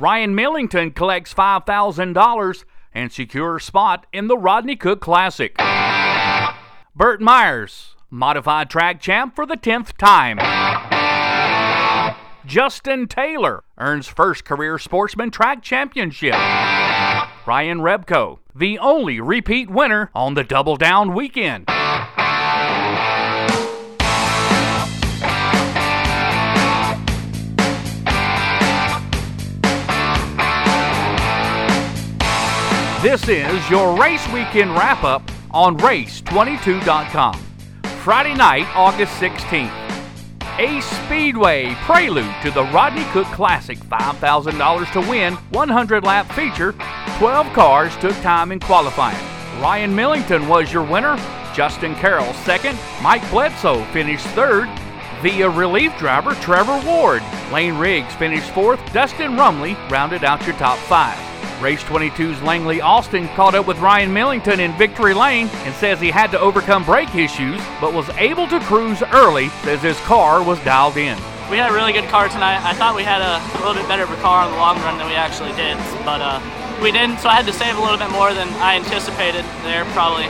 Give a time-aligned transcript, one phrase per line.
[0.00, 5.56] Ryan Millington collects $5,000 and secures spot in the Rodney Cook Classic.
[6.96, 10.38] Burt Myers, modified track champ for the 10th time.
[12.44, 16.34] Justin Taylor earns first career sportsman track championship.
[16.34, 21.68] Ryan Repko, the only repeat winner on the Double Down weekend.
[33.04, 37.34] This is your race weekend wrap up on race22.com.
[38.02, 39.70] Friday night, August 16th.
[40.58, 46.74] Ace Speedway prelude to the Rodney Cook Classic $5,000 to win 100 lap feature.
[47.18, 49.22] 12 cars took time in qualifying.
[49.60, 51.18] Ryan Millington was your winner.
[51.52, 52.78] Justin Carroll second.
[53.02, 54.66] Mike Bledsoe finished third.
[55.20, 57.22] Via relief driver Trevor Ward.
[57.52, 58.80] Lane Riggs finished fourth.
[58.94, 61.33] Dustin Rumley rounded out your top five.
[61.64, 66.10] Race 22's Langley Austin caught up with Ryan Millington in victory lane and says he
[66.10, 70.60] had to overcome brake issues, but was able to cruise early, says his car was
[70.60, 71.16] dialed in.
[71.48, 72.60] We had a really good car tonight.
[72.60, 74.76] I thought we had a, a little bit better of a car in the long
[74.84, 76.36] run than we actually did, but uh,
[76.84, 79.88] we didn't, so I had to save a little bit more than I anticipated there,
[79.96, 80.28] probably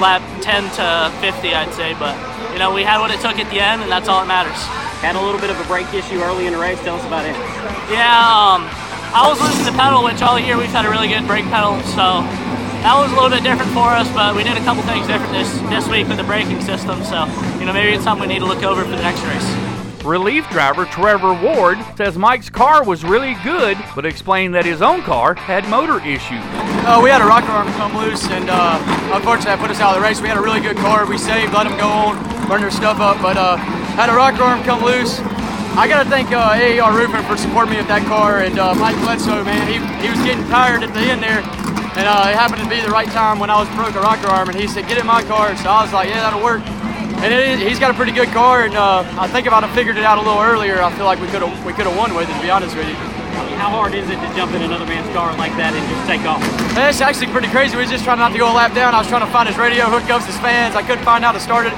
[0.00, 2.16] lap 10 to 50, I'd say, but
[2.56, 4.56] you know, we had what it took at the end, and that's all that matters.
[5.04, 6.80] Had a little bit of a brake issue early in the race.
[6.80, 7.36] Tell us about it.
[7.92, 8.64] Yeah, um,
[9.14, 11.76] I was losing the pedal, which all year we've had a really good brake pedal,
[11.92, 12.24] so
[12.80, 14.08] that was a little bit different for us.
[14.16, 17.28] But we did a couple things different this this week with the braking system, so
[17.60, 19.44] you know maybe it's something we need to look over for the next race.
[20.02, 25.02] Relief driver Trevor Ward says Mike's car was really good, but explained that his own
[25.02, 26.40] car had motor issues.
[26.88, 28.80] Uh, we had a rocker arm come loose, and uh,
[29.12, 30.22] unfortunately, that put us out of the race.
[30.22, 31.04] We had a really good car.
[31.04, 33.56] We saved, let them go on, burn their stuff up, but uh,
[33.92, 35.20] had a rocker arm come loose.
[35.72, 38.96] I gotta thank uh, AAR Roofing for supporting me with that car, and uh, Mike
[39.00, 41.40] Bledsoe, man, he, he was getting tired at the end there,
[41.96, 44.28] and uh, it happened to be the right time when I was broke a rocker
[44.28, 46.60] arm, and he said, get in my car, so I was like, yeah, that'll work.
[47.24, 49.72] And it, he's got a pretty good car, and uh, I think if I'd have
[49.72, 51.96] figured it out a little earlier, I feel like we could have we could have
[51.96, 52.34] won with it.
[52.36, 52.98] To be honest with you.
[53.32, 55.80] I mean, how hard is it to jump in another man's car like that and
[55.88, 56.42] just take off?
[56.76, 57.76] It's actually pretty crazy.
[57.76, 58.92] We was just trying not to go a lap down.
[58.92, 60.74] I was trying to find his radio hookups, his fans.
[60.76, 61.72] I couldn't find how to start it.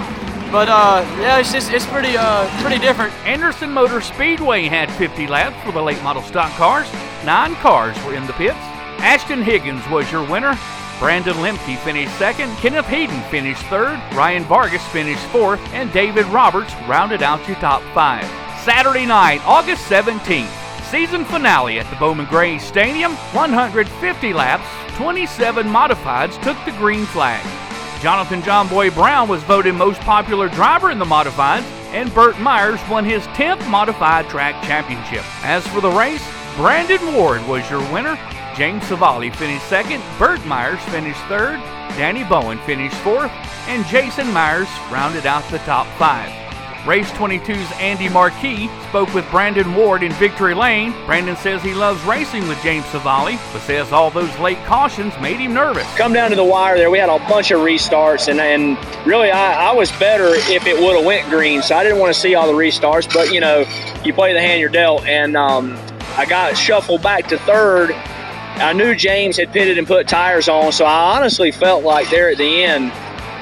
[0.55, 3.13] But uh, yeah, it's just it's pretty uh, pretty different.
[3.27, 6.87] Anderson Motor Speedway had 50 laps for the late model stock cars.
[7.25, 8.57] Nine cars were in the pits.
[9.03, 10.57] Ashton Higgins was your winner.
[11.01, 12.55] Brandon Lemke finished second.
[12.59, 14.01] Kenneth Hayden finished third.
[14.15, 15.59] Ryan Vargas finished fourth.
[15.73, 18.25] And David Roberts rounded out your top five.
[18.63, 20.47] Saturday night, August 17th.
[20.89, 23.17] Season finale at the Bowman Gray Stadium.
[23.35, 24.97] 150 laps.
[24.99, 27.64] 27 modifieds took the green flag.
[28.05, 31.63] Jonathan John Boy Brown was voted most popular driver in the modifieds,
[31.95, 35.25] and Burt Myers won his 10th modified track championship.
[35.43, 36.23] As for the race,
[36.55, 38.17] Brandon Ward was your winner.
[38.55, 41.57] James Civali finished second, Burt Myers finished third,
[41.97, 43.31] Danny Bohn finished fourth,
[43.69, 46.44] and Jason Myers rounded out the top five.
[46.87, 50.93] Race 22's Andy Marquis spoke with Brandon Ward in Victory Lane.
[51.07, 55.39] Brandon says he loves racing with James Civali, but says all those late cautions made
[55.39, 55.87] him nervous.
[55.97, 59.31] Come down to the wire there, we had a bunch of restarts, and, and really
[59.31, 62.21] I, I was better if it would have went green, so I didn't want to
[62.21, 63.65] see all the restarts, but you know,
[64.05, 65.79] you play the hand you're dealt, and um,
[66.19, 67.93] I got shuffled back to third.
[67.93, 72.29] I knew James had pitted and put tires on, so I honestly felt like there
[72.29, 72.93] at the end,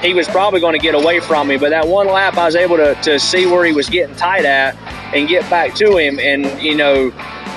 [0.03, 1.57] he was probably going to get away from me.
[1.57, 4.45] But that one lap, I was able to, to see where he was getting tight
[4.45, 4.75] at
[5.15, 6.19] and get back to him.
[6.19, 7.11] And, you know,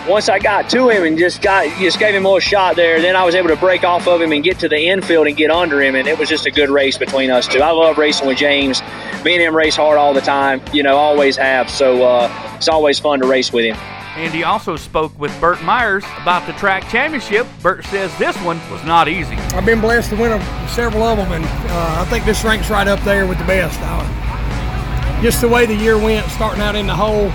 [0.08, 3.00] once I got to him and just got just gave him a little shot there,
[3.00, 5.36] then I was able to break off of him and get to the infield and
[5.36, 5.96] get under him.
[5.96, 7.60] And it was just a good race between us two.
[7.60, 8.80] I love racing with James.
[9.24, 11.68] Me and him race hard all the time, you know, always have.
[11.68, 13.76] So uh, it's always fun to race with him.
[14.16, 17.46] Andy also spoke with Burt Myers about the track championship.
[17.60, 19.36] Burt says this one was not easy.
[19.36, 22.70] I've been blessed to win a, several of them, and uh, I think this ranks
[22.70, 23.78] right up there with the best.
[23.82, 27.30] Uh, just the way the year went, starting out in the hole,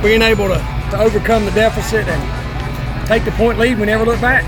[0.00, 0.58] being able to,
[0.92, 4.44] to overcome the deficit and take the point lead, we never look back.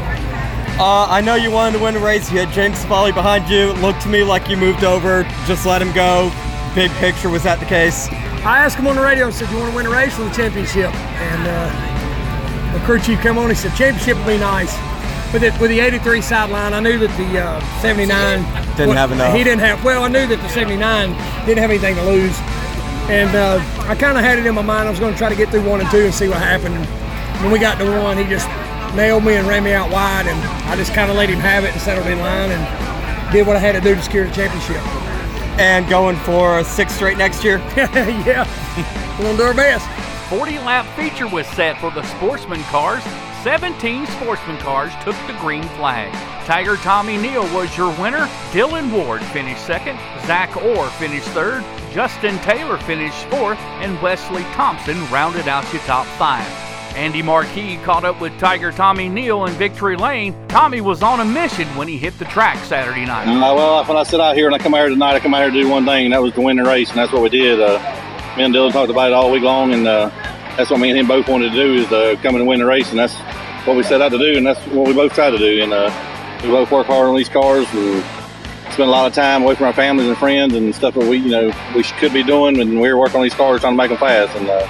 [0.79, 2.31] Uh, I know you wanted to win the race.
[2.31, 3.71] You had James Civali behind you.
[3.71, 5.25] It looked to me like you moved over.
[5.45, 6.31] Just let him go.
[6.77, 8.09] Big picture, was that the case?
[8.41, 10.25] I asked him on the radio and said, "You want to win a race or
[10.25, 13.51] the championship?" And uh, the crew chief came on.
[13.51, 14.73] He said, "Championship would be nice."
[15.33, 18.09] With it, with the '83 sideline, I knew that the uh, '79
[18.77, 19.37] didn't well, have enough.
[19.37, 19.85] He didn't have.
[19.85, 21.11] Well, I knew that the '79
[21.45, 22.33] didn't have anything to lose,
[23.13, 25.29] and uh, I kind of had it in my mind I was going to try
[25.29, 26.75] to get through one and two and see what happened.
[26.75, 26.87] And
[27.45, 28.49] when we got to one, he just
[28.97, 31.65] nailed me and ran me out wide, and I just kind of let him have
[31.65, 34.33] it and settled in line and did what I had to do to secure the
[34.33, 34.81] championship
[35.59, 37.59] and going for six straight next year.
[37.77, 38.47] yeah,
[39.19, 39.87] we're gonna do our best.
[40.29, 43.03] 40 lap feature was set for the sportsman cars.
[43.43, 46.13] 17 sportsman cars took the green flag.
[46.47, 48.27] Tiger Tommy Neal was your winner.
[48.53, 49.97] Dylan Ward finished second.
[50.27, 51.65] Zach Orr finished third.
[51.93, 53.59] Justin Taylor finished fourth.
[53.81, 56.70] And Wesley Thompson rounded out your top five.
[56.97, 60.35] Andy Marquis caught up with Tiger Tommy Neal in Victory Lane.
[60.49, 63.27] Tommy was on a mission when he hit the track Saturday night.
[63.27, 65.33] Uh, well, when I sit out here and I come out here tonight, I come
[65.33, 67.13] out here to do one thing, and that was to win the race, and that's
[67.13, 67.61] what we did.
[67.61, 67.79] Uh,
[68.37, 70.11] me and Dylan talked about it all week long, and uh,
[70.57, 72.67] that's what me and him both wanted to do is uh, come and win the
[72.67, 73.15] race, and that's
[73.67, 75.63] what we set out to do, and that's what we both tried to do.
[75.63, 75.91] And uh,
[76.43, 78.05] we both work hard on these cars and
[78.73, 81.19] spend a lot of time away from our families and friends and stuff that we,
[81.19, 83.89] you know, we could be doing, and we're working on these cars trying to make
[83.89, 84.67] them fast, and uh,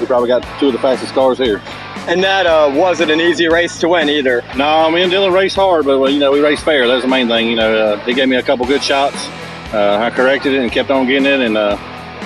[0.00, 1.62] we probably got two of the fastest cars here.
[2.08, 4.42] And that uh, wasn't an easy race to win either.
[4.56, 6.88] No, me and Dylan raced hard, but well, you know we raced fair.
[6.88, 7.48] That's the main thing.
[7.48, 9.28] You know, uh, he gave me a couple good shots.
[9.72, 11.76] Uh, I corrected it and kept on getting it, and uh,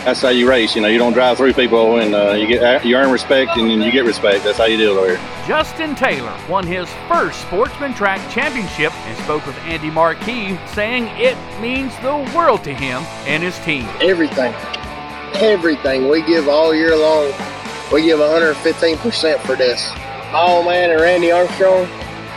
[0.05, 0.75] that's how you race.
[0.75, 3.71] You know, you don't drive through people, and uh, you get you earn respect, and
[3.71, 4.45] you get respect.
[4.45, 5.45] That's how you do it over here.
[5.47, 11.37] Justin Taylor won his first Sportsman Track Championship and spoke with Andy Marquis, saying it
[11.61, 13.87] means the world to him and his team.
[14.01, 14.55] Everything,
[15.35, 17.33] everything we give all year long
[17.95, 19.89] we give 115% for this.
[20.33, 21.83] Oh man, and Randy Armstrong,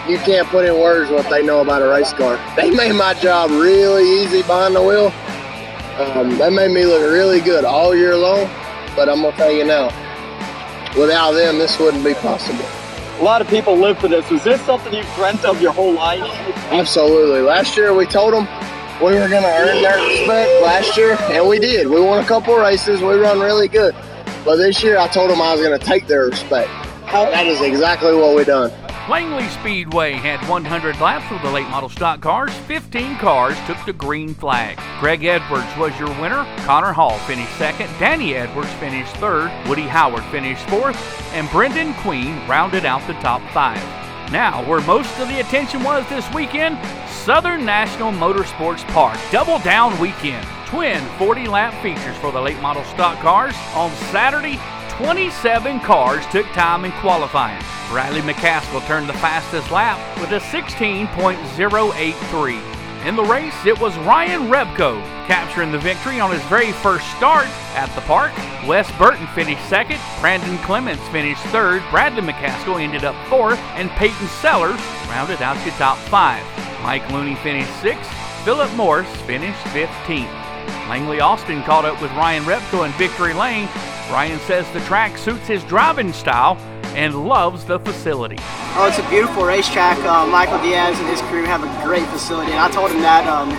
[0.07, 2.37] you can't put in words what they know about a race car.
[2.55, 5.11] They made my job really easy behind the wheel.
[5.97, 8.47] Um, they made me look really good all year long,
[8.95, 9.85] but I'm gonna tell you now,
[10.95, 12.65] without them, this wouldn't be possible.
[13.19, 14.29] A lot of people live for this.
[14.29, 16.21] Was this something you've dreamt of your whole life?
[16.69, 17.41] Absolutely.
[17.41, 18.47] Last year we told them
[19.03, 21.87] we were gonna earn their respect last year, and we did.
[21.87, 23.01] We won a couple races.
[23.01, 23.95] We run really good.
[24.47, 26.69] But this year, I told them I was going to take their respect.
[27.11, 28.71] That is exactly what we've done.
[29.09, 32.53] Langley Speedway had 100 laps of the late model stock cars.
[32.59, 34.79] 15 cars took the green flag.
[35.01, 36.45] Greg Edwards was your winner.
[36.59, 37.89] Connor Hall finished second.
[37.99, 39.51] Danny Edwards finished third.
[39.67, 40.95] Woody Howard finished fourth.
[41.33, 43.83] And Brenden Queen rounded out the top five.
[44.31, 46.77] Now, where most of the attention was this weekend,
[47.09, 52.83] Southern National Motorsports Park Double Down Weekend twin 40 lap features for the late model
[52.83, 53.55] stock cars.
[53.73, 54.59] On Saturday,
[54.89, 57.63] 27 cars took time in qualifying.
[57.89, 63.07] Bradley McCaskill turned the fastest lap with a 16.083.
[63.07, 67.47] In the race, it was Ryan Repko capturing the victory on his very first start
[67.75, 68.35] at the park.
[68.67, 74.27] Wes Burton finished second, Brandon Clements finished third, Bradley McCaskill ended up fourth, and Peyton
[74.41, 76.43] Sellers rounded out the top five.
[76.83, 78.11] Mike Looney finished sixth,
[78.43, 80.46] Philip Morris finished 15th.
[80.89, 83.67] Langley Austin caught up with Ryan Repko in Victory Lane.
[84.09, 86.55] Ryan says the track suits his driving style
[86.95, 88.37] and loves the facility.
[88.79, 89.97] Oh, it's a beautiful racetrack.
[89.99, 93.27] Uh, Michael Diaz and his crew have a great facility, and I told him that
[93.27, 93.49] um,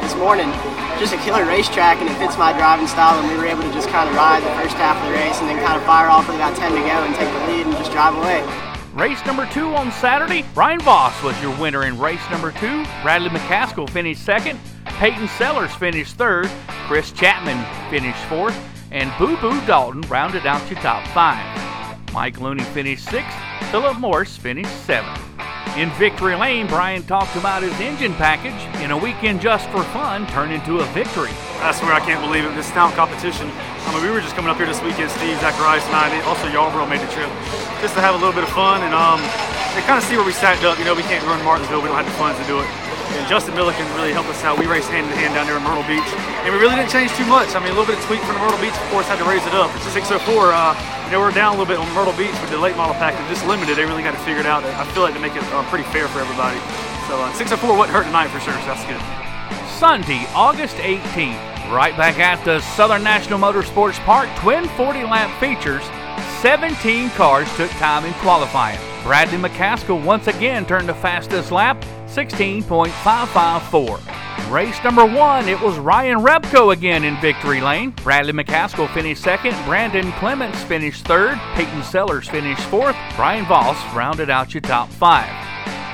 [0.00, 0.48] this morning.
[0.98, 3.20] Just a killer racetrack, and it fits my driving style.
[3.20, 5.38] And we were able to just kind of ride the first half of the race,
[5.38, 7.66] and then kind of fire off with about 10 to go and take the lead
[7.66, 8.42] and just drive away.
[8.94, 12.82] Race number two on Saturday, Brian Voss was your winner in race number two.
[13.02, 14.58] Bradley McCaskill finished second.
[14.98, 16.50] Peyton Sellers finished third.
[16.88, 18.58] Chris Chapman finished fourth.
[18.90, 21.46] And Boo Boo Dalton rounded out to top five.
[22.12, 23.36] Mike Looney finished sixth.
[23.70, 25.22] Philip Morris finished seventh.
[25.76, 30.26] In Victory Lane, Brian talked about his engine package in a weekend just for fun
[30.34, 31.30] turned into a victory.
[31.62, 32.52] I swear I can't believe it.
[32.56, 33.46] This town competition.
[33.54, 36.48] I mean, we were just coming up here this weekend, Steve, Zacharias, and I, also
[36.48, 37.30] Yarborough made the trip
[37.78, 39.22] just to have a little bit of fun and um,
[39.86, 40.76] kind of see where we stacked up.
[40.76, 41.82] You know, we can't run Martinsville.
[41.82, 42.87] We don't have the funds to do it.
[43.18, 44.62] And Justin Milliken really helped us out.
[44.62, 46.06] We raced hand in hand down there in Myrtle Beach,
[46.46, 47.50] and we really didn't change too much.
[47.52, 49.26] I mean, a little bit of tweak from the Myrtle Beach, of course, had to
[49.26, 49.74] raise it up.
[49.74, 50.22] It's a 604.
[50.54, 50.78] Uh,
[51.10, 53.26] you know, we're down a little bit on Myrtle Beach with the late model package,
[53.26, 53.74] just limited.
[53.74, 54.62] They really got to figure it out.
[54.62, 56.62] I feel like to make it uh, pretty fair for everybody.
[57.10, 58.54] So uh, 604 wouldn't hurt tonight for sure.
[58.62, 59.02] So that's good.
[59.66, 61.42] Sunday, August 18th,
[61.74, 65.82] right back at the Southern National Motorsports Park, twin 40 lap features.
[66.38, 68.78] 17 cars took time in qualifying.
[69.02, 74.50] Bradley McCaskill once again turned the fastest lap 16.554.
[74.50, 77.90] Race number one, it was Ryan Repko again in victory lane.
[78.02, 84.30] Bradley McCaskill finished second, Brandon Clements finished third, Peyton Sellers finished fourth, Brian Voss rounded
[84.30, 85.28] out your top five.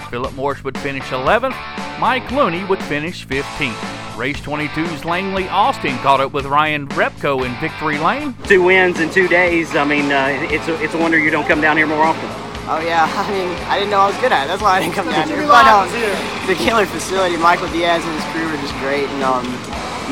[0.09, 1.56] Philip Morris would finish 11th,
[1.99, 4.16] Mike Looney would finish 15th.
[4.16, 8.37] Race 22's Langley Austin caught up with Ryan Repko in victory lane.
[8.44, 9.75] Two wins in two days.
[9.75, 12.43] I mean, uh, it's, a, it's a wonder you don't come down here more often.
[12.66, 14.49] Oh yeah, I mean, I didn't know I was good at it.
[14.49, 15.44] That's why I didn't come down here.
[15.47, 15.88] But um,
[16.49, 19.44] the killer facility, Michael Diaz and his crew were just great, and um,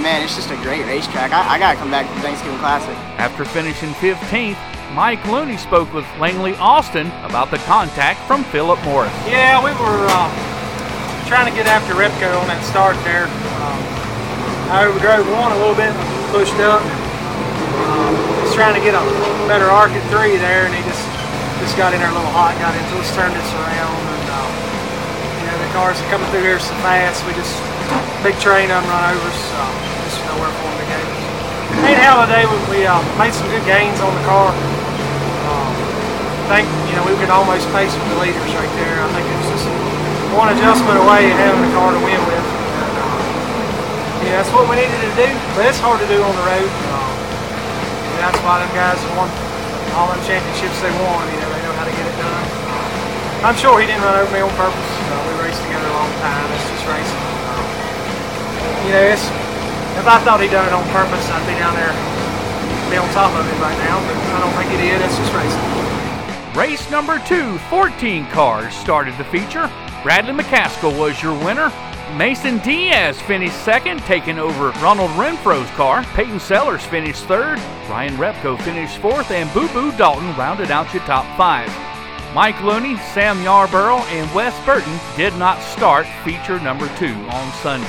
[0.05, 1.33] man, it's just a great racetrack.
[1.33, 2.95] I, I gotta come back for Thanksgiving Classic.
[3.17, 4.61] After finishing 15th,
[4.93, 9.13] Mike Looney spoke with Langley Austin about the contact from Philip Morris.
[9.25, 10.29] Yeah, we were uh,
[11.25, 13.25] trying to get after Repko on that start there.
[13.65, 13.81] Um,
[14.69, 15.93] I overdrove one a little bit,
[16.29, 16.85] pushed up.
[16.85, 18.13] Um,
[18.45, 19.01] was trying to get a
[19.49, 20.85] better arc at three there, and he
[21.63, 24.51] just got in there a little hot, got into us, turned us around, and uh,
[25.39, 27.23] you know the cars are coming through here so fast.
[27.23, 27.55] We just
[28.27, 29.63] big train of them run over, so
[30.03, 30.99] just nowhere for them to go.
[31.87, 32.45] Ain't hell of a day.
[32.51, 34.51] We, we uh, made some good gains on the car.
[34.51, 35.73] Um,
[36.51, 38.99] I think you know we could almost pace with the leaders right there.
[38.99, 39.67] I think it was just
[40.35, 42.43] one adjustment away and having a car to win with.
[42.43, 46.43] Uh, yeah, that's what we needed to do, but it's hard to do on the
[46.43, 46.71] road.
[46.91, 47.15] Um,
[48.19, 49.31] that's why them guys won
[49.95, 51.21] all them championships they won.
[51.29, 52.47] You know, they know how to get it done.
[53.43, 54.79] I'm sure he didn't run over me on purpose.
[55.11, 56.47] Uh, we raced together a long time.
[56.55, 57.23] It's just racing.
[57.51, 57.67] Um,
[58.87, 59.27] you know, it's,
[59.99, 61.91] if I thought he'd done it on purpose, I'd be down there,
[62.87, 63.99] be on top of it right now.
[64.07, 65.03] But I don't think he did.
[65.03, 65.59] It's just racing.
[66.55, 69.67] Race number two, 14 cars started the feature.
[70.05, 71.73] Bradley McCaskill was your winner.
[72.15, 76.05] Mason Diaz finished second, taking over Ronald Renfro's car.
[76.15, 77.59] Peyton Sellers finished third.
[77.91, 81.92] Ryan Repko finished fourth, and Boo Boo Dalton rounded out your top five.
[82.35, 87.87] Mike Looney, Sam Yarborough, and Wes Burton did not start feature number two on Sunday.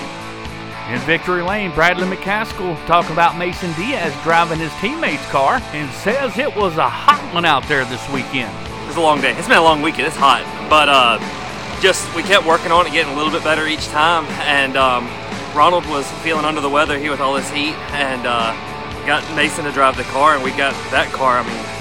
[0.91, 6.37] In Victory Lane, Bradley McCaskill talking about Mason Diaz driving his teammate's car and says
[6.37, 8.53] it was a hot one out there this weekend.
[8.83, 9.31] It was a long day.
[9.37, 10.07] It's been a long weekend.
[10.07, 11.19] It's hot, but uh,
[11.81, 14.25] just we kept working on it, getting a little bit better each time.
[14.43, 15.07] And um,
[15.55, 18.51] Ronald was feeling under the weather here with all this heat, and uh,
[19.05, 21.39] got Mason to drive the car, and we got that car.
[21.39, 21.72] I mean,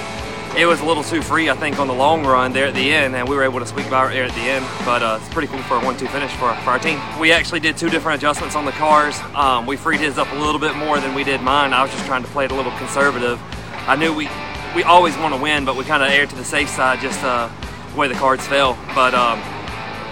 [0.55, 2.93] it was a little too free, I think, on the long run there at the
[2.93, 4.65] end, and we were able to squeak by there at the end.
[4.85, 6.99] But uh, it's pretty cool for a 1-2 finish for, for our team.
[7.19, 9.19] We actually did two different adjustments on the cars.
[9.33, 11.73] Um, we freed his up a little bit more than we did mine.
[11.73, 13.39] I was just trying to play it a little conservative.
[13.87, 14.29] I knew we
[14.75, 17.23] we always want to win, but we kind of erred to the safe side just
[17.23, 17.47] uh,
[17.91, 18.77] the way the cards fell.
[18.95, 19.39] But um,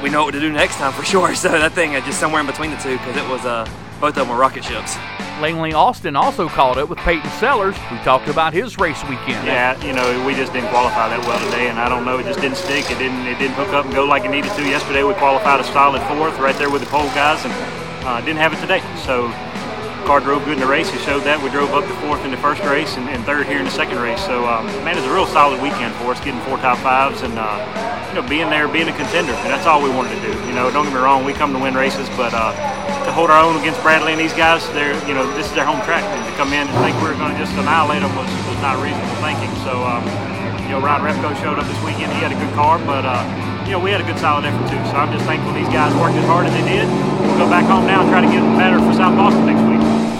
[0.04, 1.34] we know what to do next time for sure.
[1.36, 3.66] So that thing is just somewhere in between the two because it was uh,
[4.00, 4.96] both of them were rocket ships.
[5.42, 9.46] Langley Austin also called up with Peyton Sellers, who talked about his race weekend.
[9.46, 12.24] Yeah, you know, we just didn't qualify that well today, and I don't know, it
[12.24, 12.90] just didn't stick.
[12.92, 14.64] It didn't, it didn't hook up and go like it needed to.
[14.64, 17.54] Yesterday, we qualified a solid fourth, right there with the pole guys, and
[18.06, 18.82] uh, didn't have it today.
[19.04, 19.28] So,
[20.12, 20.92] car drove good in the race.
[20.92, 21.40] He showed that.
[21.40, 23.72] We drove up to fourth in the first race and, and third here in the
[23.72, 24.20] second race.
[24.28, 27.32] So, um, man, it's a real solid weekend for us, getting four top fives and
[27.40, 27.56] uh,
[28.12, 30.36] you know being there, being a contender, and that's all we wanted to do.
[30.52, 32.52] You know, don't get me wrong, we come to win races, but uh,
[33.08, 35.64] to hold our own against Bradley and these guys, they're you know this is their
[35.64, 38.12] home track, and to come in and think we are going to just annihilate them
[38.20, 39.48] was, was not reasonable thinking.
[39.64, 40.04] So, um,
[40.68, 42.12] you know, Ryan Repko showed up this weekend.
[42.12, 43.24] He had a good car, but uh,
[43.64, 44.84] you know we had a good solid effort too.
[44.92, 46.84] So I'm just thankful these guys worked as hard as they did.
[47.24, 49.71] We'll go back home now and try to get better for South Boston next week.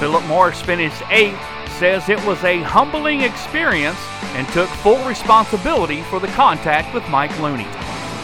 [0.02, 1.38] Philip Morris finished eighth,
[1.78, 4.02] says it was a humbling experience
[4.34, 7.70] and took full responsibility for the contact with Mike Looney.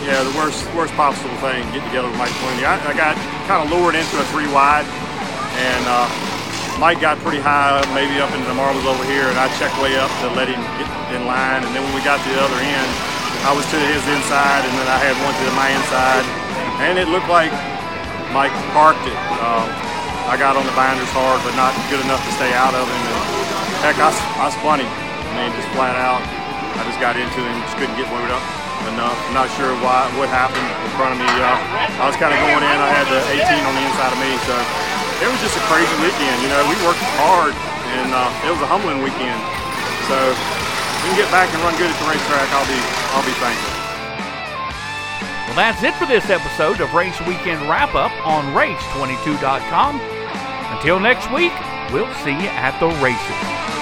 [0.02, 2.66] Yeah, the worst worst possible thing, getting together with Mike Looney.
[2.66, 3.14] I, I got
[3.46, 6.10] kind of lured into a three wide, and uh,
[6.82, 9.94] Mike got pretty high, maybe up into the marbles over here, and I checked way
[10.02, 11.62] up to let him get in line.
[11.62, 12.90] And then when we got to the other end,
[13.46, 16.26] I was to his inside, and then I had one to my inside,
[16.90, 17.54] and it looked like
[18.34, 19.22] Mike parked it.
[19.46, 19.70] Um,
[20.28, 23.00] I got on the binders hard, but not good enough to stay out of him.
[23.00, 23.18] And
[23.80, 24.12] heck, I,
[24.44, 24.84] I spun.
[24.84, 26.20] I mean, just flat out.
[26.76, 28.44] I just got into him, just couldn't get loaded up
[28.92, 29.16] enough.
[29.28, 31.28] I'm not sure why, what happened in front of me.
[31.28, 32.78] Uh, I was kind of going in.
[32.78, 34.56] I had the 18 on the inside of me, so
[35.24, 36.38] it was just a crazy weekend.
[36.44, 37.56] You know, we worked hard,
[37.98, 39.40] and uh, it was a humbling weekend.
[40.12, 40.16] So
[41.04, 42.80] we can get back and run good at the racetrack, I'll be,
[43.16, 43.74] I'll be thankful.
[45.50, 50.17] Well, that's it for this episode of Race Weekend Wrap Up on Race22.com.
[50.78, 51.52] Until next week,
[51.92, 53.77] we'll see you at the races.